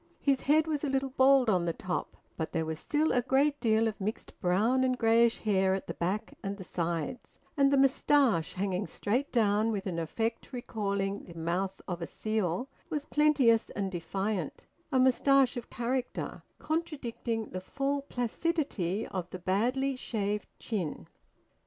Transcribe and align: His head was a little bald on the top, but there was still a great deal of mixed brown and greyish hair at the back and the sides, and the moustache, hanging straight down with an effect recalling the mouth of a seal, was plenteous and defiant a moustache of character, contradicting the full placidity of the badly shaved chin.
His 0.19 0.41
head 0.41 0.65
was 0.65 0.83
a 0.83 0.89
little 0.89 1.11
bald 1.11 1.47
on 1.47 1.65
the 1.65 1.73
top, 1.73 2.17
but 2.35 2.53
there 2.53 2.65
was 2.65 2.79
still 2.79 3.11
a 3.11 3.21
great 3.21 3.59
deal 3.59 3.87
of 3.87 4.01
mixed 4.01 4.33
brown 4.39 4.83
and 4.83 4.97
greyish 4.97 5.37
hair 5.37 5.75
at 5.75 5.85
the 5.85 5.93
back 5.93 6.35
and 6.41 6.57
the 6.57 6.63
sides, 6.63 7.37
and 7.55 7.71
the 7.71 7.77
moustache, 7.77 8.53
hanging 8.53 8.87
straight 8.87 9.31
down 9.31 9.71
with 9.71 9.85
an 9.85 9.99
effect 9.99 10.51
recalling 10.51 11.25
the 11.25 11.37
mouth 11.37 11.79
of 11.87 12.01
a 12.01 12.07
seal, 12.07 12.67
was 12.89 13.05
plenteous 13.05 13.69
and 13.69 13.91
defiant 13.91 14.65
a 14.91 14.97
moustache 14.97 15.55
of 15.55 15.69
character, 15.69 16.41
contradicting 16.57 17.51
the 17.51 17.61
full 17.61 18.01
placidity 18.01 19.05
of 19.05 19.29
the 19.29 19.37
badly 19.37 19.95
shaved 19.95 20.47
chin. 20.57 21.05